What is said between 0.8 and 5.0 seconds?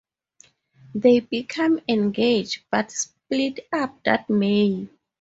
They become engaged but split up that May.